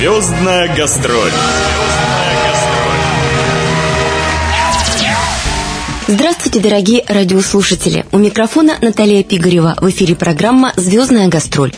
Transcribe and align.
Звездная 0.00 0.74
гастроль. 0.74 1.30
Здравствуйте, 6.08 6.58
дорогие 6.58 7.04
радиослушатели! 7.06 8.06
У 8.10 8.16
микрофона 8.16 8.78
Наталья 8.80 9.22
Пигарева. 9.22 9.76
В 9.78 9.90
эфире 9.90 10.16
программа 10.16 10.72
«Звездная 10.76 11.28
гастроль». 11.28 11.74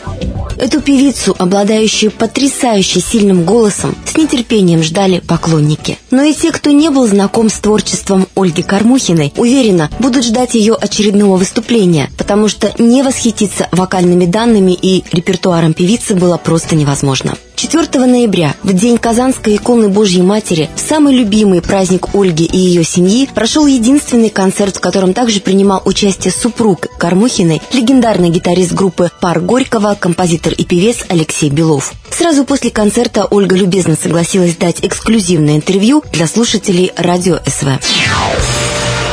Эту 0.57 0.79
певицу, 0.79 1.35
обладающую 1.37 2.11
потрясающе 2.11 3.01
сильным 3.01 3.43
голосом, 3.43 3.93
с 4.05 4.15
нетерпением 4.15 4.83
ждали 4.83 5.19
поклонники. 5.19 5.97
Но 6.09 6.23
и 6.23 6.33
те, 6.33 6.53
кто 6.53 6.71
не 6.71 6.89
был 6.91 7.05
знаком 7.05 7.49
с 7.49 7.59
творчеством 7.59 8.27
Ольги 8.35 8.63
Кормухиной, 8.63 9.33
уверенно 9.35 9.89
будут 9.99 10.23
ждать 10.23 10.55
ее 10.55 10.75
очередного 10.75 11.35
выступления, 11.35 12.09
потому 12.17 12.47
что 12.47 12.71
не 12.77 13.03
восхититься 13.03 13.67
вокальными 13.73 14.25
данными 14.25 14.71
и 14.71 15.03
репертуаром 15.11 15.73
певицы 15.73 16.15
было 16.15 16.37
просто 16.37 16.77
невозможно. 16.77 17.35
4 17.63 18.05
ноября, 18.05 18.55
в 18.61 18.73
день 18.73 18.97
Казанской 18.97 19.55
иконы 19.55 19.87
Божьей 19.87 20.21
Матери, 20.21 20.69
в 20.75 20.81
самый 20.81 21.15
любимый 21.15 21.61
праздник 21.61 22.13
Ольги 22.13 22.43
и 22.43 22.57
ее 22.57 22.83
семьи, 22.83 23.29
прошел 23.33 23.65
единственный 23.65 24.29
концерт, 24.29 24.75
в 24.75 24.79
котором 24.81 25.13
также 25.13 25.39
принимал 25.39 25.81
участие 25.85 26.33
супруг 26.33 26.87
Кормухиной, 26.97 27.61
легендарный 27.71 28.29
гитарист 28.29 28.73
группы 28.73 29.09
«Пар 29.21 29.39
Горького», 29.39 29.95
композитор 29.97 30.51
и 30.51 30.65
певец 30.65 31.05
Алексей 31.07 31.49
Белов. 31.49 31.93
Сразу 32.11 32.43
после 32.43 32.69
концерта 32.69 33.27
Ольга 33.29 33.55
любезно 33.55 33.95
согласилась 33.95 34.57
дать 34.57 34.79
эксклюзивное 34.81 35.55
интервью 35.55 36.03
для 36.11 36.27
слушателей 36.27 36.91
радио 36.97 37.39
СВ. 37.47 37.79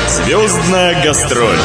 Звездная 0.08 1.04
гастроль. 1.04 1.56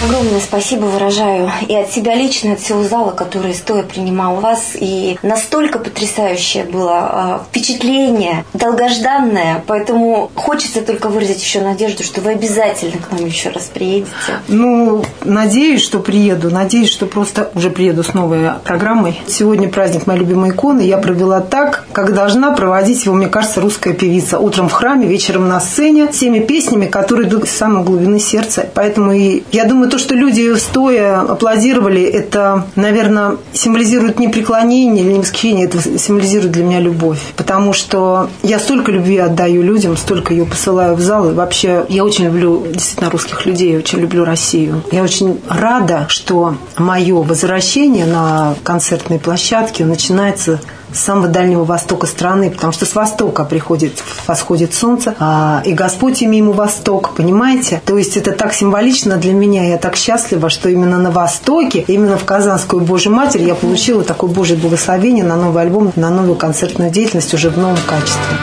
Огромное 0.00 0.38
спасибо 0.40 0.84
выражаю 0.84 1.50
и 1.66 1.74
от 1.74 1.90
себя 1.90 2.14
лично, 2.14 2.52
от 2.52 2.60
всего 2.60 2.84
зала, 2.84 3.10
который 3.10 3.52
стоя 3.52 3.82
принимал 3.82 4.36
вас. 4.36 4.76
И 4.78 5.18
настолько 5.24 5.80
потрясающее 5.80 6.62
было 6.64 7.40
э, 7.42 7.44
впечатление, 7.48 8.44
долгожданное. 8.54 9.64
Поэтому 9.66 10.30
хочется 10.36 10.82
только 10.82 11.08
выразить 11.08 11.42
еще 11.42 11.60
надежду, 11.62 12.04
что 12.04 12.20
вы 12.20 12.30
обязательно 12.30 12.98
к 12.98 13.10
нам 13.10 13.26
еще 13.26 13.50
раз 13.50 13.70
приедете. 13.74 14.12
Ну, 14.46 15.04
надеюсь, 15.24 15.82
что 15.82 15.98
приеду. 15.98 16.50
Надеюсь, 16.50 16.90
что 16.90 17.06
просто 17.06 17.50
уже 17.56 17.68
приеду 17.70 18.04
с 18.04 18.14
новой 18.14 18.50
программой. 18.62 19.20
Сегодня 19.26 19.68
праздник 19.68 20.06
моей 20.06 20.20
любимой 20.20 20.50
иконы. 20.50 20.82
Я 20.82 20.98
провела 20.98 21.40
так, 21.40 21.86
как 21.92 22.14
должна 22.14 22.52
проводить 22.52 23.04
его, 23.04 23.16
мне 23.16 23.26
кажется, 23.26 23.60
русская 23.60 23.94
певица. 23.94 24.38
Утром 24.38 24.68
в 24.68 24.72
храме, 24.72 25.08
вечером 25.08 25.48
на 25.48 25.60
сцене, 25.60 26.06
всеми 26.12 26.38
песнями, 26.38 26.86
которые 26.86 27.28
идут 27.28 27.44
из 27.44 27.50
самой 27.50 27.82
глубины 27.82 28.20
сердца. 28.20 28.64
Поэтому 28.74 29.12
и 29.12 29.42
я 29.50 29.64
думаю, 29.64 29.87
то, 29.88 29.98
что 29.98 30.14
люди 30.14 30.54
стоя 30.56 31.20
аплодировали, 31.20 32.02
это, 32.02 32.66
наверное, 32.76 33.36
символизирует 33.52 34.18
не 34.18 34.28
преклонение 34.28 35.04
или 35.04 35.12
не 35.12 35.18
восхищение, 35.20 35.66
это 35.66 35.80
символизирует 35.98 36.52
для 36.52 36.64
меня 36.64 36.80
любовь. 36.80 37.20
Потому 37.36 37.72
что 37.72 38.28
я 38.42 38.58
столько 38.58 38.92
любви 38.92 39.18
отдаю 39.18 39.62
людям, 39.62 39.96
столько 39.96 40.32
ее 40.32 40.44
посылаю 40.44 40.94
в 40.94 41.00
зал. 41.00 41.30
И 41.30 41.34
вообще, 41.34 41.86
я 41.88 42.04
очень 42.04 42.26
люблю 42.26 42.66
действительно 42.72 43.10
русских 43.10 43.46
людей, 43.46 43.72
я 43.72 43.78
очень 43.78 43.98
люблю 44.00 44.24
Россию. 44.24 44.82
Я 44.92 45.02
очень 45.02 45.40
рада, 45.48 46.06
что 46.08 46.56
мое 46.76 47.16
возвращение 47.16 48.06
на 48.06 48.54
концертной 48.62 49.18
площадке 49.18 49.84
начинается 49.84 50.60
самого 50.92 51.28
дальнего 51.28 51.64
востока 51.64 52.06
страны, 52.06 52.50
потому 52.50 52.72
что 52.72 52.86
с 52.86 52.94
востока 52.94 53.44
приходит, 53.44 54.02
восходит 54.26 54.74
солнце, 54.74 55.14
а, 55.18 55.62
и 55.64 55.72
Господь 55.72 56.22
имя 56.22 56.38
ему 56.38 56.52
восток, 56.52 57.14
понимаете? 57.14 57.82
То 57.84 57.98
есть 57.98 58.16
это 58.16 58.32
так 58.32 58.52
символично 58.52 59.16
для 59.16 59.32
меня, 59.32 59.64
я 59.68 59.78
так 59.78 59.96
счастлива, 59.96 60.50
что 60.50 60.68
именно 60.68 60.98
на 60.98 61.10
востоке, 61.10 61.84
именно 61.86 62.16
в 62.16 62.24
Казанскую 62.24 62.82
Божью 62.82 63.12
Матерь 63.12 63.42
я 63.42 63.54
получила 63.54 64.02
такое 64.04 64.30
Божье 64.30 64.56
благословение 64.56 65.24
на 65.24 65.36
новый 65.36 65.62
альбом, 65.62 65.92
на 65.96 66.10
новую 66.10 66.36
концертную 66.36 66.90
деятельность 66.90 67.32
уже 67.34 67.50
в 67.50 67.58
новом 67.58 67.78
качестве. 67.86 68.36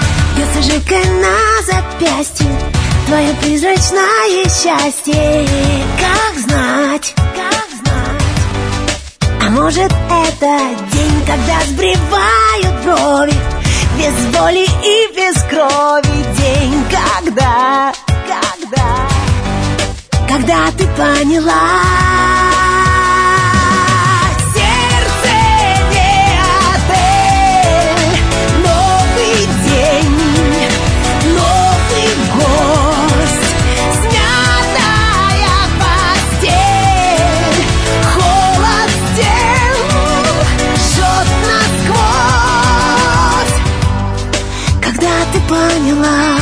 Жилка 0.62 0.96
на 0.96 1.62
запястье 1.62 2.48
Твое 3.08 3.34
призрачное 3.42 4.44
счастье 4.46 5.48
Как 6.00 6.40
знать, 6.40 7.14
как 7.16 7.65
А 9.46 9.50
может 9.52 9.92
это 9.92 10.60
день, 10.92 11.24
когда 11.28 11.62
сбривают 11.66 12.84
брови 12.84 13.34
Без 13.96 14.36
боли 14.36 14.66
и 14.84 15.16
без 15.16 15.40
крови? 15.44 16.26
День, 16.36 16.84
когда, 16.90 17.94
когда 18.26 19.08
Когда 20.28 20.72
ты 20.72 20.88
поняла 20.98 22.35
поняла 45.56 46.38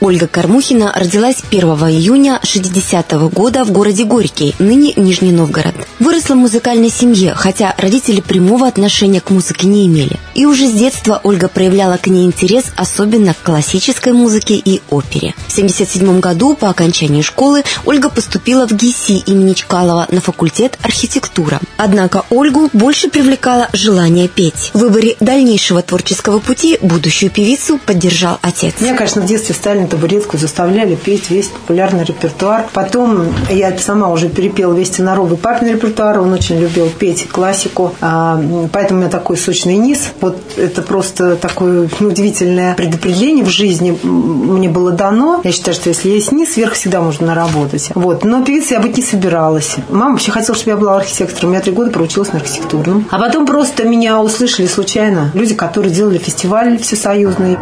Ольга 0.00 0.26
Кормухина 0.26 0.92
родилась 0.94 1.42
1 1.50 1.62
июня 1.90 2.40
60 2.42 3.12
года 3.30 3.64
в 3.64 3.70
городе 3.70 4.04
Горький, 4.04 4.54
ныне 4.58 4.94
Нижний 4.96 5.30
Новгород. 5.30 5.74
Выросла 5.98 6.34
в 6.34 6.38
музыкальной 6.38 6.88
семье, 6.88 7.34
хотя 7.34 7.74
родители 7.76 8.22
прямого 8.22 8.66
отношения 8.66 9.20
к 9.20 9.28
музыке 9.28 9.66
не 9.66 9.86
имели. 9.86 10.18
И 10.34 10.46
уже 10.46 10.68
с 10.68 10.72
детства 10.72 11.20
Ольга 11.22 11.48
проявляла 11.48 11.98
к 11.98 12.06
ней 12.06 12.24
интерес, 12.24 12.64
особенно 12.76 13.34
к 13.34 13.42
классической 13.42 14.14
музыке 14.14 14.54
и 14.54 14.80
опере. 14.88 15.34
В 15.48 15.52
1977 15.52 16.20
году 16.20 16.56
по 16.56 16.70
окончании 16.70 17.20
школы 17.20 17.62
Ольга 17.84 18.08
поступила 18.08 18.66
в 18.66 18.72
ГИСИ 18.72 19.18
имени 19.26 19.52
Чкалова 19.52 20.06
на 20.10 20.22
факультет 20.22 20.78
архитектура. 20.82 21.60
Однако 21.82 22.24
Ольгу 22.28 22.68
больше 22.74 23.08
привлекало 23.08 23.70
желание 23.72 24.28
петь. 24.28 24.70
В 24.74 24.80
выборе 24.80 25.16
дальнейшего 25.18 25.80
творческого 25.80 26.38
пути 26.38 26.76
будущую 26.82 27.30
певицу 27.30 27.80
поддержал 27.86 28.38
отец. 28.42 28.74
Меня, 28.80 28.94
конечно, 28.94 29.22
в 29.22 29.24
детстве 29.24 29.54
ставили 29.54 29.82
на 29.84 29.88
табуретку, 29.88 30.36
заставляли 30.36 30.94
петь 30.94 31.30
весь 31.30 31.46
популярный 31.46 32.04
репертуар. 32.04 32.66
Потом 32.74 33.28
я 33.48 33.78
сама 33.78 34.10
уже 34.10 34.28
перепела 34.28 34.74
весь 34.74 34.90
теноровый 34.90 35.38
папин 35.38 35.68
репертуар. 35.68 36.20
Он 36.20 36.34
очень 36.34 36.60
любил 36.60 36.90
петь 36.90 37.26
классику. 37.28 37.94
А, 38.02 38.38
Поэтому 38.72 38.98
у 38.98 39.02
меня 39.02 39.10
такой 39.10 39.38
сочный 39.38 39.76
низ. 39.78 40.10
Вот 40.20 40.36
это 40.58 40.82
просто 40.82 41.36
такое 41.36 41.88
удивительное 41.98 42.74
предопределение 42.74 43.42
в 43.42 43.48
жизни 43.48 43.98
мне 44.02 44.68
было 44.68 44.92
дано. 44.92 45.40
Я 45.44 45.52
считаю, 45.52 45.74
что 45.74 45.88
если 45.88 46.10
есть 46.10 46.30
низ, 46.30 46.52
сверх 46.52 46.74
всегда 46.74 47.00
можно 47.00 47.28
наработать. 47.28 47.88
Вот. 47.94 48.22
Но 48.22 48.44
певицей 48.44 48.74
я 48.74 48.80
быть 48.80 48.98
не 48.98 49.02
собиралась. 49.02 49.76
Мама 49.88 50.12
вообще 50.12 50.30
хотела, 50.30 50.54
чтобы 50.54 50.72
я 50.72 50.76
была 50.76 50.96
архитектором. 50.98 51.54
Я 51.54 51.69
три 51.70 51.76
года 51.76 51.90
проучилась 51.92 52.32
на 52.32 52.40
архитектурном. 52.40 53.06
А 53.10 53.18
потом 53.20 53.46
просто 53.46 53.84
меня 53.84 54.20
услышали 54.20 54.66
случайно 54.66 55.30
люди, 55.34 55.54
которые 55.54 55.92
делали 55.92 56.18
фестиваль 56.18 56.78
всесоюзный. 56.78 57.58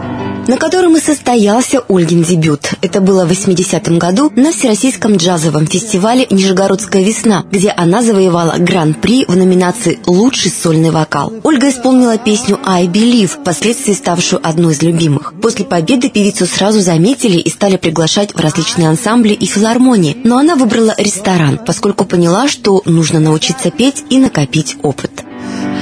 На 0.48 0.56
котором 0.56 0.96
и 0.96 1.00
состоялся 1.00 1.80
Ольгин 1.88 2.22
дебют. 2.22 2.72
Это 2.82 3.00
было 3.00 3.24
в 3.24 3.30
80-м 3.30 3.98
году 3.98 4.32
на 4.34 4.50
Всероссийском 4.50 5.16
джазовом 5.16 5.66
фестивале 5.66 6.26
«Нижегородская 6.30 7.04
весна», 7.04 7.44
где 7.52 7.70
она 7.70 8.02
завоевала 8.02 8.56
гран-при 8.58 9.26
в 9.26 9.36
номинации 9.36 10.00
«Лучший 10.06 10.50
сольный 10.50 10.90
вокал». 10.90 11.32
Ольга 11.44 11.68
исполнила 11.68 12.16
песню 12.18 12.58
«I 12.64 12.86
Believe», 12.86 13.40
впоследствии 13.40 13.92
ставшую 13.92 14.40
одной 14.46 14.72
из 14.72 14.82
любимых. 14.82 15.34
После 15.40 15.64
победы 15.64 16.08
певицу 16.08 16.46
сразу 16.46 16.80
заметили 16.80 17.38
и 17.38 17.50
стали 17.50 17.76
приглашать 17.76 18.34
в 18.34 18.40
различные 18.40 18.88
ансамбли 18.88 19.34
и 19.34 19.44
филармонии, 19.44 20.16
но 20.24 20.38
она 20.38 20.56
выбрала 20.56 20.94
ресторан, 20.96 21.60
поскольку 21.64 22.06
поняла, 22.06 22.48
что 22.48 22.80
нужно 22.86 23.20
научиться 23.20 23.70
петь 23.70 24.02
и 24.08 24.18
накопить 24.18 24.76
опыт. 24.82 25.10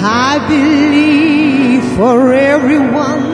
I 0.03 0.39
believe 0.49 1.83
for 1.97 2.33
everyone 2.35 3.26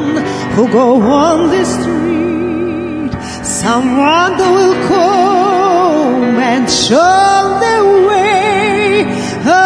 who 0.54 0.68
go 0.70 1.00
on 1.00 1.48
the 1.50 1.64
street, 1.64 3.12
someone 3.42 4.36
that 4.38 4.50
will 4.56 4.76
come 4.88 6.36
and 6.52 6.68
show 6.68 7.58
the 7.64 7.76
way. 8.08 9.06
I 9.44 9.56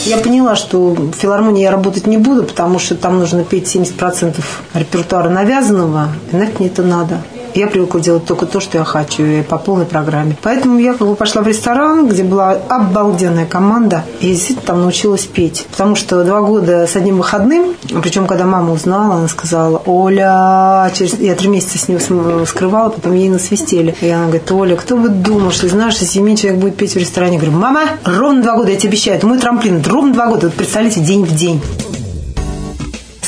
Я 0.06 0.18
поняла, 0.18 0.56
что 0.56 0.96
в 0.96 1.14
филармонии 1.14 1.62
я 1.62 1.70
работать 1.70 2.08
не 2.08 2.18
буду, 2.18 2.44
потому 2.44 2.80
что 2.80 2.96
там 2.96 3.20
нужно 3.20 3.44
петь 3.44 3.68
70% 3.76 4.44
репертуара 4.74 5.30
навязанного, 5.30 6.10
и 6.32 6.36
мне 6.36 6.68
это 6.68 6.82
надо. 6.82 7.22
Я 7.56 7.68
привыкла 7.68 8.00
делать 8.00 8.26
только 8.26 8.46
то, 8.46 8.60
что 8.60 8.78
я 8.78 8.84
хочу, 8.84 9.24
и 9.24 9.42
по 9.42 9.58
полной 9.58 9.86
программе. 9.86 10.36
Поэтому 10.42 10.80
я 10.80 10.94
как 10.94 11.08
бы 11.08 11.16
пошла 11.16 11.42
в 11.42 11.48
ресторан, 11.48 12.08
где 12.08 12.24
была 12.24 12.52
обалденная 12.52 13.46
команда, 13.46 14.04
и 14.20 14.28
действительно 14.28 14.66
там 14.66 14.82
научилась 14.82 15.26
петь. 15.26 15.66
Потому 15.72 15.96
что 15.96 16.24
два 16.24 16.42
года 16.42 16.88
с 16.88 16.96
одним 16.96 17.18
выходным, 17.18 17.76
причем 18.02 18.28
когда 18.28 18.46
мама 18.46 18.74
узнала, 18.74 19.16
она 19.16 19.28
сказала, 19.28 19.82
Оля, 19.86 20.92
через... 20.94 21.20
я 21.20 21.36
три 21.36 21.50
месяца 21.50 21.78
с 21.78 21.88
нее 21.88 22.00
скрывала, 22.46 22.90
потом 22.90 23.14
ей 23.14 23.30
насвистели. 23.30 23.96
И 24.02 24.10
она 24.10 24.26
говорит, 24.26 24.52
Оля, 24.52 24.76
кто 24.76 24.98
бы 24.98 25.10
думал, 25.10 25.52
что 25.52 25.68
из 25.68 25.74
нашей 25.74 26.06
семьи 26.06 26.36
человек 26.36 26.60
будет 26.60 26.76
петь 26.76 26.94
в 26.94 26.98
ресторане? 26.98 27.34
Я 27.34 27.42
говорю, 27.42 27.58
мама, 27.58 27.82
ровно 28.06 28.42
два 28.42 28.56
года, 28.56 28.72
я 28.72 28.78
тебе 28.78 28.90
обещаю, 28.90 29.18
это 29.18 29.28
мой 29.28 29.40
трамплин, 29.40 29.84
ровно 29.86 30.14
два 30.14 30.28
года, 30.28 30.48
вот 30.48 30.56
представляете, 30.56 31.02
день 31.02 31.26
в 31.26 31.36
день. 31.36 31.62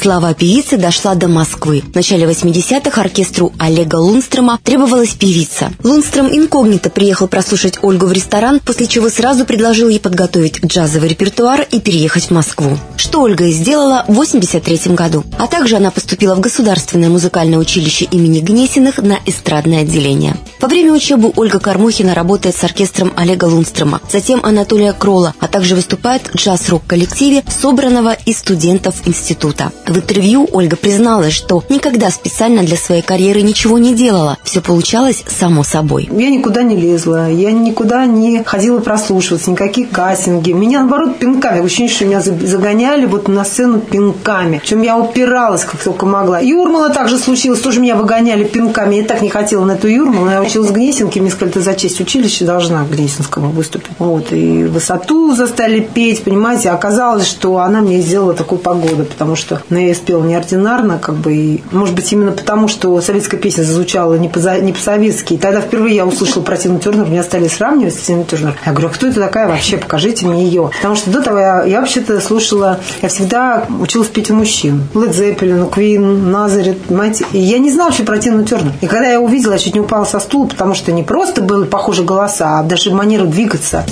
Слава 0.02 0.34
певицы 0.34 0.78
дошла 0.78 1.14
до 1.14 1.28
Москвы. 1.28 1.84
В 1.92 1.94
начале 1.94 2.26
80-х 2.26 3.00
оркестру 3.00 3.54
Олега 3.60 3.98
Лунстрома 3.98 4.60
требовалась 4.64 5.14
певица. 5.14 5.72
Лунстром 5.84 6.28
инкогнито 6.28 6.90
приехал 6.90 7.28
прослушать 7.28 7.78
Ольгу 7.84 8.08
в 8.08 8.12
ресторан, 8.12 8.60
после 8.66 8.88
чего 8.88 9.10
сразу 9.10 9.46
предложил 9.46 9.90
ей 9.90 10.00
подготовить 10.00 10.66
джазовый 10.66 11.10
репертуар 11.10 11.68
и 11.70 11.80
переехать 11.80 12.24
в 12.24 12.32
Москву. 12.32 12.80
Что 12.98 13.22
Ольга 13.22 13.46
и 13.46 13.52
сделала 13.52 14.04
в 14.08 14.16
83 14.16 14.96
году. 14.96 15.24
А 15.38 15.46
также 15.46 15.76
она 15.76 15.92
поступила 15.92 16.34
в 16.34 16.40
Государственное 16.40 17.10
музыкальное 17.10 17.60
училище 17.60 18.06
имени 18.06 18.40
Гнесиных 18.40 18.98
на 18.98 19.20
эстрадное 19.28 19.82
отделение. 19.82 20.36
Во 20.60 20.68
время 20.68 20.94
учебы 20.94 21.32
Ольга 21.36 21.60
Кормухина 21.60 22.16
работает 22.16 22.56
с 22.56 22.64
оркестром 22.64 23.14
Олега 23.16 23.46
Лунстрома, 23.46 24.02
затем 24.12 24.40
Анатолия 24.44 24.94
Крола, 24.94 25.36
а 25.40 25.48
также 25.48 25.76
выступает 25.76 26.24
в 26.34 26.38
джаз-рок-коллективе, 26.38 27.44
собранного 27.48 28.14
из 28.26 28.40
студентов 28.40 28.96
института. 29.06 29.72
В 29.92 29.98
интервью 29.98 30.48
Ольга 30.54 30.78
призналась, 30.78 31.34
что 31.34 31.66
никогда 31.68 32.10
специально 32.12 32.64
для 32.64 32.78
своей 32.78 33.02
карьеры 33.02 33.42
ничего 33.42 33.78
не 33.78 33.94
делала. 33.94 34.38
Все 34.42 34.62
получалось 34.62 35.26
само 35.28 35.66
собой. 35.66 36.08
Я 36.10 36.30
никуда 36.30 36.64
не 36.64 36.78
лезла, 36.78 37.30
я 37.30 37.52
никуда 37.52 38.06
не 38.06 38.42
ходила 38.42 38.80
прослушиваться, 38.80 39.52
никакие 39.52 39.86
кастинги. 39.86 40.54
Меня, 40.54 40.80
наоборот, 40.80 41.20
пинками. 41.20 41.66
Ощущение, 41.66 41.92
что 41.94 42.06
меня 42.06 42.22
загоняли 42.22 43.06
вот 43.06 43.28
на 43.28 43.44
сцену 43.44 43.80
пинками. 43.80 44.60
Причем 44.60 44.82
я 44.82 44.98
упиралась, 44.98 45.66
как 45.66 45.84
только 45.84 46.06
могла. 46.06 46.40
Юрмала 46.40 46.90
также 46.90 47.18
случилось, 47.18 47.60
тоже 47.60 47.82
меня 47.82 47.98
выгоняли 47.98 48.46
пинками. 48.46 48.96
Я 48.96 49.04
так 49.04 49.22
не 49.22 49.30
хотела 49.30 49.66
на 49.66 49.74
эту 49.74 49.90
Юрмалу. 49.90 50.30
Я 50.30 50.42
училась 50.42 50.70
в 50.70 50.74
Гнесинке, 50.74 51.20
мне 51.20 51.32
сказали, 51.32 51.52
ты 51.52 51.60
за 51.60 51.74
честь 51.74 52.00
училища 52.00 52.46
должна 52.46 52.86
в 52.86 52.92
Гнесинском 52.92 53.52
выступить. 53.52 53.92
Вот, 54.00 54.32
и 54.32 54.64
высоту 54.64 55.36
застали 55.36 55.82
петь, 55.82 56.24
понимаете. 56.24 56.70
Оказалось, 56.70 57.28
что 57.28 57.58
она 57.58 57.82
мне 57.82 58.00
сделала 58.00 58.34
такую 58.34 58.60
погоду, 58.60 59.04
потому 59.04 59.36
что 59.36 59.62
на 59.70 59.81
я 59.88 59.96
спела 59.96 60.24
неординарно, 60.24 61.00
как 61.00 61.16
бы, 61.16 61.34
и, 61.34 61.64
может 61.72 61.96
быть, 61.96 62.12
именно 62.12 62.32
потому, 62.32 62.68
что 62.68 63.00
советская 63.02 63.40
песня 63.40 63.64
зазвучала 63.64 64.16
не, 64.16 64.30
по, 64.30 64.40
не 64.60 64.74
по-советски. 64.74 65.34
И 65.34 65.38
тогда 65.38 65.62
впервые 65.62 65.96
я 65.96 66.06
услышала 66.06 66.44
про 66.44 66.58
Тину 66.58 66.80
Тернер, 66.80 67.06
меня 67.06 67.24
стали 67.24 67.48
сравнивать 67.48 67.96
с 67.96 68.00
Тиной 68.00 68.26
Тернер. 68.26 68.56
Я 68.66 68.72
говорю, 68.72 68.90
а 68.90 68.92
кто 68.92 69.08
это 69.08 69.20
такая 69.20 69.48
вообще? 69.48 69.78
Покажите 69.78 70.26
мне 70.26 70.46
ее. 70.46 70.72
Потому 70.76 70.96
что 70.96 71.12
до 71.12 71.22
того 71.22 71.40
я, 71.40 71.64
я 71.64 71.80
вообще-то 71.80 72.20
слушала, 72.22 72.80
я 73.02 73.10
всегда 73.10 73.66
училась 73.80 74.08
петь 74.08 74.32
у 74.32 74.36
мужчин. 74.36 74.84
Лед 74.94 75.16
Зеппелин, 75.16 75.70
Квин, 75.70 76.32
Назарет, 76.32 76.82
понимаете. 76.82 77.26
И 77.32 77.40
я 77.40 77.60
не 77.60 77.72
знала 77.72 77.90
вообще 77.90 78.04
про 78.04 78.18
Тину 78.18 78.44
Тернер. 78.44 78.74
И 78.82 78.88
когда 78.88 79.10
я 79.10 79.20
увидела, 79.20 79.54
я 79.54 79.60
чуть 79.60 79.74
не 79.74 79.82
упала 79.82 80.06
со 80.06 80.20
стула, 80.20 80.48
потому 80.48 80.74
что 80.74 80.92
не 80.92 81.04
просто 81.04 81.42
были 81.42 81.66
похожи 81.66 82.04
голоса, 82.04 82.60
а 82.60 82.64
даже 82.64 82.92
манера 82.92 83.26
двигаться. 83.26 83.86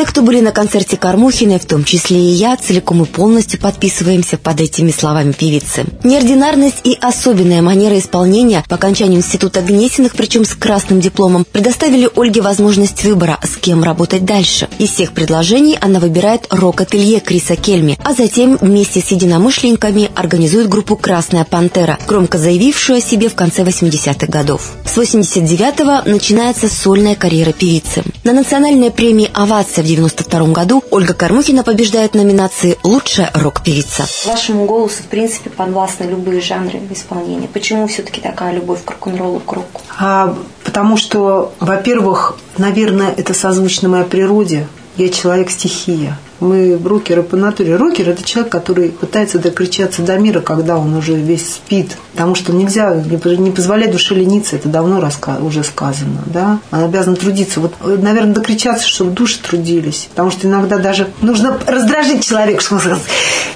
Те, 0.00 0.06
кто 0.06 0.22
были 0.22 0.40
на 0.40 0.50
концерте 0.50 0.96
Кормухиной, 0.96 1.58
в 1.58 1.66
том 1.66 1.84
числе 1.84 2.16
и 2.16 2.30
я, 2.30 2.56
целиком 2.56 3.02
и 3.02 3.04
полностью 3.04 3.60
подписываемся 3.60 4.38
под 4.38 4.58
этими 4.62 4.92
словами 4.92 5.32
певицы. 5.32 5.84
Неординарность 6.04 6.80
и 6.84 6.96
особенная 6.98 7.60
манера 7.60 7.98
исполнения 7.98 8.64
по 8.66 8.76
окончанию 8.76 9.18
института 9.18 9.60
Гнесиных, 9.60 10.14
причем 10.14 10.46
с 10.46 10.54
красным 10.54 11.02
дипломом, 11.02 11.44
предоставили 11.44 12.08
Ольге 12.16 12.40
возможность 12.40 13.04
выбора, 13.04 13.38
с 13.42 13.58
кем 13.58 13.84
работать 13.84 14.24
дальше. 14.24 14.68
Из 14.78 14.88
всех 14.88 15.12
предложений 15.12 15.76
она 15.82 16.00
выбирает 16.00 16.46
рок-ателье 16.48 17.20
Криса 17.20 17.56
Кельми, 17.56 17.98
а 18.02 18.14
затем 18.14 18.56
вместе 18.58 19.02
с 19.02 19.10
единомышленниками 19.10 20.10
организует 20.14 20.70
группу 20.70 20.96
«Красная 20.96 21.44
пантера», 21.44 21.98
громко 22.08 22.38
заявившую 22.38 23.00
о 23.00 23.02
себе 23.02 23.28
в 23.28 23.34
конце 23.34 23.64
80-х 23.64 24.26
годов. 24.28 24.70
С 24.86 24.96
89-го 24.96 26.08
начинается 26.08 26.70
сольная 26.70 27.16
карьера 27.16 27.52
певицы. 27.52 28.02
На 28.24 28.32
национальной 28.32 28.90
премии 28.90 29.30
«Овация» 29.34 29.84
в 29.84 29.89
1992 29.96 30.52
году 30.52 30.84
Ольга 30.90 31.14
Кормухина 31.14 31.62
побеждает 31.62 32.12
в 32.12 32.16
номинации 32.16 32.78
«Лучшая 32.82 33.30
рок-певица». 33.34 34.06
Вашему 34.26 34.64
голосу, 34.64 35.02
в 35.02 35.06
принципе, 35.06 35.50
подвластны 35.50 36.04
любые 36.04 36.40
жанры 36.40 36.80
исполнения. 36.90 37.48
Почему 37.48 37.86
все-таки 37.86 38.20
такая 38.20 38.54
любовь 38.54 38.84
к 38.84 38.90
рок-н-роллу, 38.90 39.40
к 39.40 39.52
року? 39.52 39.80
А, 39.98 40.36
потому 40.64 40.96
что, 40.96 41.52
во-первых, 41.60 42.36
наверное, 42.58 43.12
это 43.16 43.34
созвучно 43.34 43.88
моей 43.88 44.04
природе. 44.04 44.66
Я 44.96 45.08
человек-стихия. 45.08 46.18
Мы 46.40 46.78
рокеры 46.82 47.22
по 47.22 47.36
натуре. 47.36 47.76
Рокер– 47.76 48.08
это 48.10 48.22
человек, 48.24 48.50
который 48.50 48.88
пытается 48.88 49.38
докричаться 49.38 50.02
до 50.02 50.16
мира, 50.16 50.40
когда 50.40 50.78
он 50.78 50.94
уже 50.96 51.14
весь 51.14 51.54
спит. 51.54 51.96
Потому 52.12 52.34
что 52.34 52.52
нельзя 52.52 52.94
не 52.94 53.50
позволять 53.50 53.92
душе 53.92 54.14
лениться, 54.14 54.56
это 54.56 54.68
давно 54.68 55.06
уже 55.42 55.62
сказано. 55.62 56.22
Да? 56.26 56.58
Она 56.70 56.86
обязана 56.86 57.16
трудиться. 57.16 57.60
Вот, 57.60 57.74
наверное, 57.80 58.34
докричаться, 58.34 58.88
чтобы 58.88 59.10
души 59.12 59.38
трудились. 59.40 60.08
Потому 60.10 60.30
что 60.30 60.46
иногда 60.46 60.78
даже 60.78 61.08
нужно 61.20 61.58
раздражить 61.66 62.24
человека, 62.26 62.62
чтобы 62.62 62.76
он 62.76 62.80
сказал, 62.80 63.00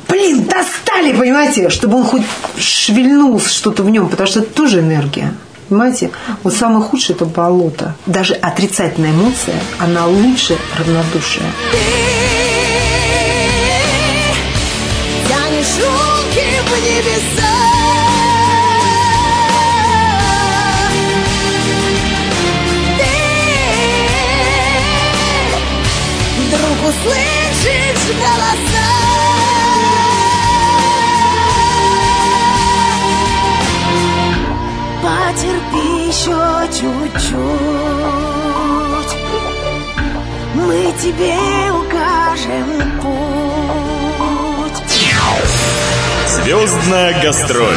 блин, 0.08 0.44
достали, 0.44 1.16
понимаете, 1.16 1.70
чтобы 1.70 1.96
он 1.96 2.04
хоть 2.04 2.22
шевельнулся 2.58 3.48
что-то 3.48 3.82
в 3.82 3.90
нем, 3.90 4.08
потому 4.08 4.26
что 4.26 4.40
это 4.40 4.52
тоже 4.52 4.80
энергия. 4.80 5.32
Понимаете, 5.70 6.10
вот 6.42 6.52
самое 6.52 6.82
худшее– 6.82 7.16
это 7.16 7.24
болото. 7.24 7.96
Даже 8.04 8.34
отрицательная 8.34 9.12
эмоция, 9.12 9.54
она 9.78 10.06
лучше 10.06 10.58
равнодушия. 10.78 11.44
Услышишь 26.86 28.06
голоса. 28.20 28.88
Потерпи 35.02 35.86
еще 36.08 36.40
чуть-чуть, 36.72 37.42
мы 40.54 40.78
тебе 41.00 41.36
укажем 41.72 42.68
путь. 43.00 43.54
Звездная 46.26 47.22
гастроль. 47.22 47.76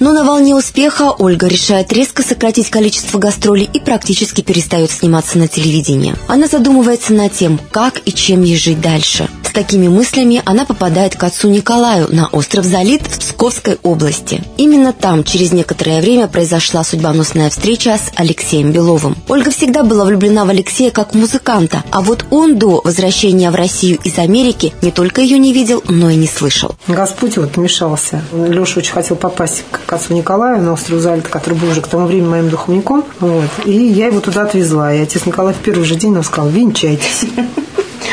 Но 0.00 0.12
на 0.12 0.24
волне 0.24 0.54
успеха 0.54 1.12
Ольга 1.18 1.48
решает 1.48 1.92
резко 1.92 2.22
сократить 2.22 2.70
количество 2.70 3.18
гастролей 3.18 3.68
и 3.72 3.80
практически 3.80 4.42
перестает 4.42 4.90
сниматься 4.90 5.38
на 5.38 5.48
телевидении. 5.48 6.14
Она 6.28 6.46
задумывается 6.46 7.12
над 7.12 7.32
тем, 7.32 7.60
как 7.70 8.00
и 8.04 8.12
чем 8.12 8.42
ей 8.42 8.56
жить 8.56 8.80
дальше. 8.80 9.28
С 9.44 9.50
такими 9.50 9.88
мыслями 9.88 10.42
она 10.44 10.64
попадает 10.64 11.16
к 11.16 11.24
отцу 11.24 11.48
Николаю 11.48 12.06
на 12.14 12.28
остров 12.28 12.64
Залит 12.64 13.02
в 13.02 13.18
Псковской 13.18 13.78
области. 13.82 14.44
Именно 14.56 14.92
там 14.92 15.24
через 15.24 15.52
некоторое 15.52 16.00
время 16.00 16.28
произошла 16.28 16.84
судьбоносная 16.84 17.50
встреча 17.50 17.96
с 17.96 18.12
Алексеем 18.14 18.70
Беловым. 18.70 19.16
Ольга 19.26 19.50
всегда 19.50 19.82
была 19.82 20.04
влюблена 20.04 20.44
в 20.44 20.50
Алексея 20.50 20.90
как 20.90 21.14
музыканта, 21.14 21.82
а 21.90 22.02
вот 22.02 22.24
он 22.30 22.58
до 22.58 22.80
возвращения 22.84 23.50
в 23.50 23.54
Россию 23.54 23.98
из 24.04 24.18
Америки 24.18 24.74
не 24.82 24.92
только 24.92 25.22
ее 25.22 25.38
не 25.38 25.52
видел, 25.52 25.82
но 25.88 26.10
и 26.10 26.16
не 26.16 26.28
слышал. 26.28 26.76
Господь 26.86 27.36
вот 27.38 27.56
вмешался. 27.56 28.22
Леша 28.32 28.78
очень 28.78 28.92
хотел 28.92 29.16
попасть 29.16 29.64
к 29.70 29.87
отцу 29.92 30.14
Николаю 30.14 30.62
на 30.62 30.72
остров 30.72 31.00
Залит, 31.00 31.28
который 31.28 31.54
был 31.54 31.68
уже 31.68 31.80
к 31.80 31.88
тому 31.88 32.06
времени 32.06 32.28
моим 32.28 32.48
духовником. 32.48 33.04
Вот. 33.20 33.48
И 33.64 33.72
я 33.72 34.06
его 34.06 34.20
туда 34.20 34.42
отвезла. 34.42 34.94
И 34.94 35.00
отец 35.00 35.26
Николай 35.26 35.54
в 35.54 35.58
первый 35.58 35.84
же 35.84 35.94
день 35.94 36.12
нам 36.12 36.22
сказал, 36.22 36.50
венчайтесь. 36.50 37.26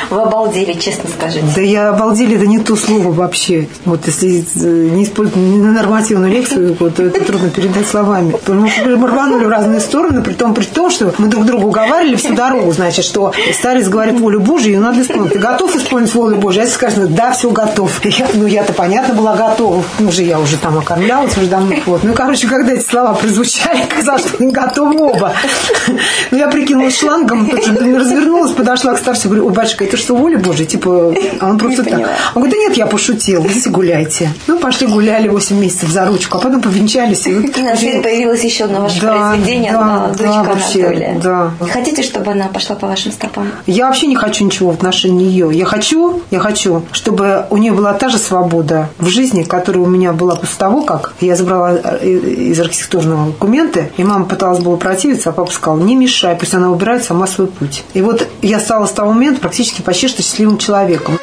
Вы 0.09 0.21
обалдели, 0.21 0.73
честно 0.73 1.09
скажите. 1.09 1.45
Да 1.55 1.61
я 1.61 1.89
обалдели, 1.89 2.35
это 2.35 2.47
не 2.47 2.59
то 2.59 2.75
слово 2.75 3.11
вообще. 3.11 3.67
Вот 3.85 4.05
если 4.05 4.45
не 4.55 5.03
использовать 5.03 5.35
нормативную 5.35 6.31
лекцию, 6.31 6.75
то 6.75 6.87
это 6.87 7.23
трудно 7.23 7.49
передать 7.49 7.87
словами. 7.87 8.35
Мы 8.47 9.07
рванули 9.07 9.45
в 9.45 9.49
разные 9.49 9.79
стороны, 9.79 10.21
при 10.21 10.33
том, 10.33 10.53
при 10.53 10.65
том, 10.65 10.89
что 10.89 11.13
мы 11.17 11.27
друг 11.27 11.45
друга 11.45 11.65
уговаривали 11.65 12.15
всю 12.15 12.33
дорогу, 12.33 12.71
значит, 12.71 13.05
что 13.05 13.33
старец 13.53 13.87
говорит 13.87 14.19
волю 14.19 14.39
Божию, 14.39 14.75
ее 14.75 14.79
надо 14.79 15.01
исполнить. 15.01 15.33
Ты 15.33 15.39
готов 15.39 15.75
исполнить 15.75 16.13
волю 16.13 16.37
Божию? 16.37 16.63
Я 16.63 16.69
скажу, 16.69 17.07
да, 17.07 17.31
все 17.31 17.49
готов. 17.51 17.91
Я, 18.03 18.27
ну, 18.33 18.45
я-то, 18.45 18.73
понятно, 18.73 19.13
была 19.13 19.35
готова. 19.35 19.83
Уже 19.99 20.23
я 20.23 20.39
уже 20.39 20.57
там 20.57 20.77
окормлялась, 20.77 21.37
уже 21.37 21.47
давно. 21.47 21.75
Вот. 21.85 22.03
Ну, 22.03 22.13
короче, 22.13 22.47
когда 22.47 22.73
эти 22.73 22.83
слова 22.83 23.13
прозвучали, 23.13 23.85
казалось, 23.89 24.21
что 24.21 24.43
мы 24.43 24.51
готовы 24.51 24.97
оба. 24.97 25.33
Ну, 26.31 26.37
я 26.37 26.47
прикинула 26.47 26.89
шлангом, 26.89 27.45
же 27.45 27.95
развернулась, 27.95 28.51
подошла 28.51 28.93
к 28.93 28.99
старцу, 28.99 29.27
говорю, 29.27 29.47
ой, 29.47 29.53
батюшка, 29.53 29.74
батюшка, 29.75 29.83
это 29.83 29.97
что, 29.97 30.15
воля 30.15 30.37
Божья? 30.37 30.65
Типа, 30.65 31.13
а 31.39 31.49
он 31.49 31.57
просто 31.57 31.83
так. 31.83 31.99
Он 32.33 32.41
говорит, 32.41 32.51
да 32.51 32.57
нет, 32.57 32.77
я 32.77 32.85
пошутил, 32.87 33.45
идите 33.45 33.69
гуляйте. 33.69 34.31
Ну, 34.47 34.59
пошли 34.59 34.87
гуляли 34.87 35.27
8 35.27 35.57
месяцев 35.57 35.89
за 35.89 36.05
ручку, 36.05 36.37
а 36.37 36.41
потом 36.41 36.61
повенчались. 36.61 37.27
И, 37.27 37.31
и 37.57 37.61
на 37.61 37.75
свет 37.75 38.03
появилось 38.03 38.43
еще 38.43 38.65
одно 38.65 38.81
ваше 38.81 39.01
да, 39.01 39.29
произведение, 39.29 39.71
да, 39.71 39.79
да, 39.79 40.23
дочка 40.23 40.53
вообще, 40.53 40.85
Анатолия. 40.85 41.19
Да. 41.21 41.51
Хотите, 41.71 42.03
чтобы 42.03 42.31
она 42.31 42.47
пошла 42.47 42.75
по 42.75 42.87
вашим 42.87 43.11
стопам? 43.11 43.51
Я 43.65 43.87
вообще 43.87 44.07
не 44.07 44.15
хочу 44.15 44.45
ничего 44.45 44.71
в 44.71 44.73
отношении 44.75 45.27
ее. 45.27 45.49
Я 45.51 45.65
хочу, 45.65 46.21
я 46.31 46.39
хочу, 46.39 46.83
чтобы 46.91 47.45
у 47.49 47.57
нее 47.57 47.73
была 47.73 47.93
та 47.93 48.09
же 48.09 48.17
свобода 48.17 48.89
в 48.97 49.07
жизни, 49.07 49.43
которая 49.43 49.83
у 49.83 49.87
меня 49.87 50.13
была 50.13 50.35
после 50.35 50.57
того, 50.57 50.81
как 50.81 51.13
я 51.21 51.35
забрала 51.35 51.73
э, 51.73 52.07
из 52.07 52.59
архитектурного 52.59 53.27
документы, 53.27 53.91
и 53.97 54.03
мама 54.03 54.25
пыталась 54.25 54.59
было 54.59 54.75
противиться, 54.75 55.29
а 55.29 55.33
папа 55.33 55.51
сказал, 55.51 55.77
не 55.77 55.95
мешай, 55.95 56.35
пусть 56.35 56.53
она 56.53 56.69
выбирает 56.69 57.03
сама 57.03 57.27
свой 57.27 57.47
путь. 57.47 57.83
И 57.93 58.01
вот 58.01 58.27
я 58.41 58.59
стала 58.59 58.85
с 58.85 58.91
того 58.91 59.13
момента 59.13 59.41
практически 59.41 59.64
почти 59.83 60.07
что 60.07 60.21
счастливым 60.21 60.57
человеком. 60.57 61.19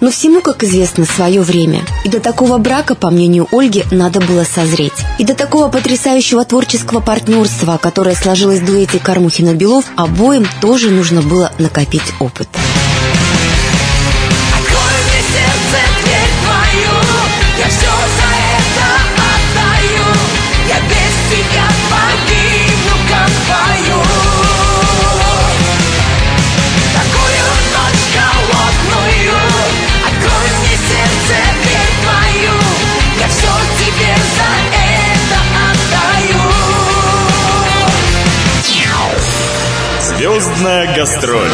Но 0.00 0.10
всему, 0.10 0.40
как 0.40 0.62
известно, 0.62 1.04
свое 1.06 1.40
время. 1.40 1.82
И 2.04 2.08
до 2.08 2.20
такого 2.20 2.58
брака, 2.58 2.94
по 2.94 3.10
мнению 3.10 3.48
Ольги, 3.50 3.84
надо 3.90 4.20
было 4.20 4.44
созреть. 4.44 4.92
И 5.18 5.24
до 5.24 5.34
такого 5.34 5.68
потрясающего 5.68 6.44
творческого 6.44 7.00
партнерства, 7.00 7.78
которое 7.82 8.14
сложилось 8.14 8.60
в 8.60 8.64
дуэте 8.64 8.98
Кармухина-Белов, 8.98 9.86
обоим 9.96 10.46
тоже 10.60 10.90
нужно 10.90 11.22
было 11.22 11.52
накопить 11.58 12.14
опыт. 12.20 12.48
Звездная 40.58 40.92
гастроль. 40.96 41.50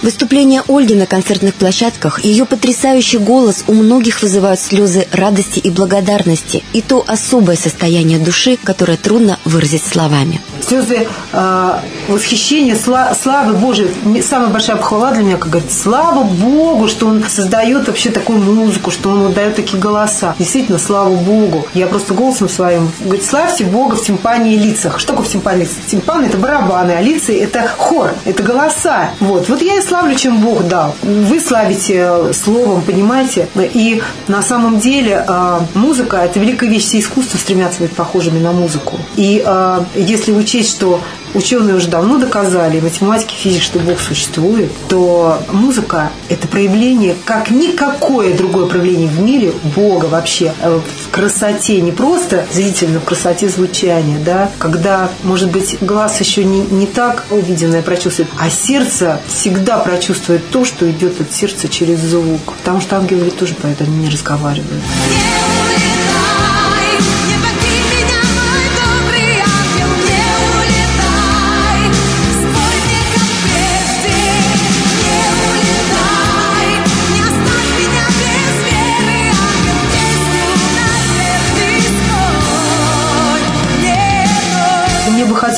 Выступления 0.00 0.62
Ольги 0.68 0.94
на 0.94 1.04
концертных 1.04 1.54
площадках, 1.54 2.24
ее 2.24 2.46
потрясающий 2.46 3.18
голос 3.18 3.64
у 3.66 3.74
многих 3.74 4.22
вызывают 4.22 4.58
слезы 4.58 5.06
радости 5.12 5.58
и 5.58 5.70
благодарности, 5.70 6.64
и 6.72 6.80
то 6.80 7.04
особое 7.06 7.56
состояние 7.56 8.18
души, 8.18 8.56
которое 8.56 8.96
трудно 8.96 9.38
выразить 9.44 9.84
словами. 9.84 10.40
Слезы 10.62 11.08
э, 11.32 11.72
восхищения, 12.08 12.76
сла, 12.76 13.14
славы 13.14 13.54
Божией. 13.54 13.90
Самая 14.22 14.48
большая 14.48 14.76
похвала 14.76 15.12
для 15.12 15.22
меня, 15.22 15.36
как 15.36 15.50
говорит, 15.50 15.72
слава 15.72 16.24
Богу, 16.24 16.88
что 16.88 17.06
Он 17.06 17.22
создает 17.28 17.86
вообще 17.86 18.10
такую 18.10 18.40
музыку, 18.40 18.90
что 18.90 19.10
Он 19.10 19.32
дает 19.32 19.56
такие 19.56 19.78
голоса. 19.78 20.34
Действительно, 20.38 20.78
слава 20.78 21.14
Богу. 21.14 21.66
Я 21.74 21.86
просто 21.86 22.14
голосом 22.14 22.48
своим 22.48 22.90
говорит, 23.00 23.24
славьте 23.24 23.64
Бога 23.64 23.96
в 23.96 24.02
тимпане 24.02 24.54
и 24.54 24.58
лицах. 24.58 24.98
Что 24.98 25.12
такое 25.12 25.26
в 25.26 25.30
тимпане 25.30 25.62
лицах? 25.62 25.76
Тимпан– 25.86 26.24
это 26.26 26.36
барабаны, 26.36 26.92
а 26.92 27.00
лица– 27.00 27.32
это 27.32 27.66
хор, 27.76 28.14
это 28.24 28.42
голоса. 28.42 29.10
Вот. 29.20 29.48
Вот 29.48 29.62
я 29.62 29.78
и 29.78 29.82
славлю, 29.82 30.14
чем 30.14 30.38
Бог 30.40 30.66
дал. 30.68 30.94
Вы 31.02 31.40
славите 31.40 32.32
словом, 32.32 32.82
понимаете? 32.82 33.48
И 33.56 34.02
на 34.28 34.42
самом 34.42 34.80
деле 34.80 35.24
э, 35.26 35.60
музыка– 35.74 36.16
это 36.24 36.38
великая 36.38 36.68
вещь. 36.68 36.84
Все 36.84 37.00
искусства 37.00 37.38
стремятся 37.38 37.80
быть 37.82 37.92
похожими 37.92 38.38
на 38.38 38.52
музыку. 38.52 38.98
И 39.16 39.42
э, 39.44 39.80
если 39.94 40.32
учесть, 40.50 40.70
что 40.70 41.00
ученые 41.32 41.76
уже 41.76 41.86
давно 41.86 42.18
доказали, 42.18 42.80
математики, 42.80 43.34
физики, 43.34 43.62
что 43.62 43.78
Бог 43.78 44.00
существует, 44.00 44.72
то 44.88 45.40
музыка– 45.52 46.10
это 46.28 46.48
проявление, 46.48 47.14
как 47.24 47.50
никакое 47.50 48.36
другое 48.36 48.66
проявление 48.66 49.08
в 49.08 49.20
мире 49.20 49.52
Бога 49.76 50.06
вообще 50.06 50.52
э, 50.60 50.80
в 51.04 51.10
красоте, 51.10 51.80
не 51.80 51.92
просто 51.92 52.46
зрительно, 52.52 52.98
в 52.98 53.04
красоте 53.04 53.48
звучания, 53.48 54.18
да, 54.24 54.50
когда, 54.58 55.08
может 55.22 55.52
быть, 55.52 55.78
глаз 55.80 56.18
еще 56.18 56.42
не, 56.42 56.62
не 56.62 56.86
так 56.86 57.26
увиденное 57.30 57.82
прочувствует, 57.82 58.28
а 58.36 58.50
сердце 58.50 59.20
всегда 59.28 59.78
прочувствует 59.78 60.50
то, 60.50 60.64
что 60.64 60.90
идет 60.90 61.20
от 61.20 61.32
сердца 61.32 61.68
через 61.68 62.00
звук. 62.00 62.54
Потому 62.58 62.80
что 62.80 62.96
ангелы 62.96 63.30
тоже 63.30 63.54
поют, 63.54 63.80
они 63.80 63.96
не 63.98 64.08
разговаривают. 64.08 64.82
Не 64.82 65.49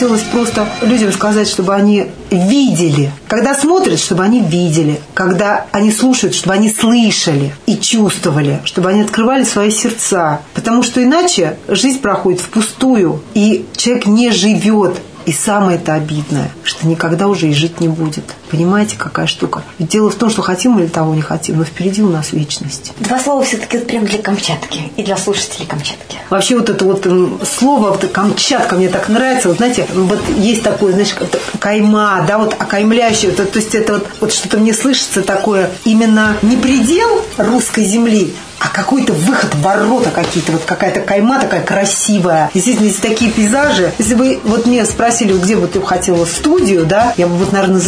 хотелось 0.02 0.22
просто 0.22 0.66
людям 0.82 1.12
сказать, 1.12 1.46
чтобы 1.46 1.76
они 1.76 2.08
видели. 2.28 3.12
Когда 3.28 3.54
смотрят, 3.54 4.00
чтобы 4.00 4.24
они 4.24 4.40
видели. 4.40 5.00
Когда 5.14 5.66
они 5.70 5.92
слушают, 5.92 6.34
чтобы 6.34 6.54
они 6.54 6.70
слышали 6.70 7.54
и 7.66 7.76
чувствовали. 7.76 8.60
Чтобы 8.64 8.88
они 8.88 9.02
открывали 9.02 9.44
свои 9.44 9.70
сердца. 9.70 10.40
Потому 10.54 10.82
что 10.82 11.00
иначе 11.02 11.56
жизнь 11.68 12.00
проходит 12.00 12.40
впустую. 12.40 13.22
И 13.34 13.64
человек 13.76 14.06
не 14.06 14.32
живет. 14.32 15.00
И 15.24 15.30
самое 15.32 15.78
это 15.78 15.94
обидное, 15.94 16.50
что 16.64 16.84
никогда 16.88 17.28
уже 17.28 17.46
и 17.46 17.54
жить 17.54 17.78
не 17.78 17.86
будет. 17.86 18.24
Понимаете, 18.52 18.96
какая 18.98 19.26
штука? 19.26 19.62
Ведь 19.78 19.88
дело 19.88 20.10
в 20.10 20.14
том, 20.14 20.28
что 20.28 20.42
хотим 20.42 20.78
или 20.78 20.86
того 20.86 21.14
не 21.14 21.22
хотим, 21.22 21.56
но 21.56 21.64
впереди 21.64 22.02
у 22.02 22.10
нас 22.10 22.32
вечность. 22.32 22.92
Два 22.98 23.18
слова 23.18 23.42
все-таки 23.42 23.78
прям 23.78 24.04
для 24.04 24.18
Камчатки 24.18 24.92
и 24.94 25.02
для 25.02 25.16
слушателей 25.16 25.64
Камчатки. 25.64 26.18
Вообще 26.28 26.56
вот 26.56 26.68
это 26.68 26.84
вот 26.84 27.06
слово 27.48 27.92
вот, 27.92 28.06
Камчатка 28.12 28.76
мне 28.76 28.90
так 28.90 29.08
нравится. 29.08 29.48
Вот 29.48 29.56
знаете, 29.56 29.86
вот 29.94 30.20
есть 30.36 30.62
такое, 30.62 30.92
знаешь, 30.92 31.14
кайма, 31.60 32.26
да, 32.28 32.36
вот 32.36 32.54
окаймляющее. 32.58 33.30
Вот, 33.30 33.50
то 33.50 33.58
есть 33.58 33.74
это 33.74 33.94
вот, 33.94 34.06
вот 34.20 34.32
что-то 34.34 34.58
мне 34.58 34.74
слышится 34.74 35.22
такое 35.22 35.70
именно 35.84 36.36
не 36.42 36.58
предел 36.58 37.24
русской 37.38 37.84
земли, 37.84 38.34
а 38.62 38.68
какой-то 38.68 39.12
выход, 39.12 39.54
ворота 39.56 40.10
какие-то, 40.10 40.52
вот 40.52 40.62
какая-то 40.64 41.00
кайма 41.00 41.40
такая 41.40 41.62
красивая. 41.62 42.48
Действительно, 42.54 42.86
есть 42.86 43.02
такие 43.02 43.30
пейзажи. 43.30 43.92
Если 43.98 44.14
бы 44.14 44.38
вот 44.44 44.66
меня 44.66 44.86
спросили, 44.86 45.32
где 45.32 45.56
бы 45.56 45.66
ты 45.66 45.80
хотела 45.80 46.24
студию, 46.26 46.86
да, 46.86 47.12
я 47.16 47.26
бы 47.26 47.34
вот, 47.34 47.52
наверное, 47.52 47.80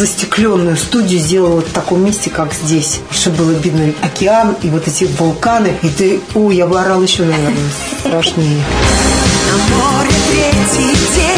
застекленную 0.55 0.77
студию 0.77 1.19
сделала 1.19 1.61
в 1.61 1.71
таком 1.71 2.03
месте, 2.03 2.29
как 2.29 2.53
здесь. 2.53 3.01
Чтобы 3.11 3.37
было 3.37 3.51
видно 3.51 3.93
океан 4.01 4.55
и 4.61 4.69
вот 4.69 4.87
эти 4.87 5.05
вулканы. 5.05 5.73
И 5.81 5.89
ты, 5.89 6.19
ой, 6.33 6.55
я 6.55 6.65
бы 6.65 6.79
орала 6.79 7.03
еще, 7.03 7.23
наверное, 7.23 7.71
страшнее. 7.99 8.63
На 9.47 9.75
море 9.75 10.11
третий 10.29 10.95
день 11.15 11.34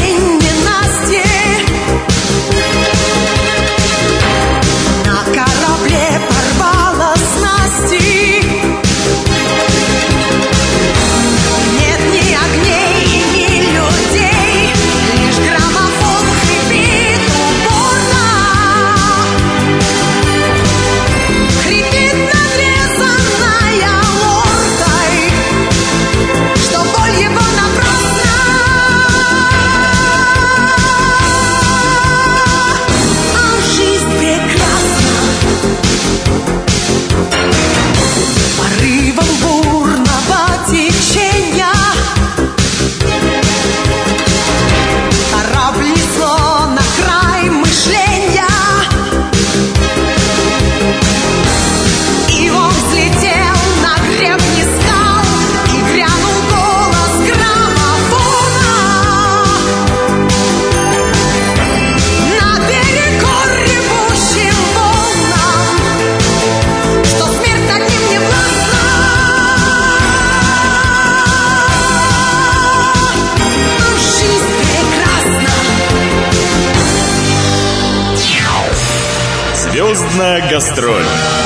Звездная 80.27 80.49
гастроль. 80.51 81.36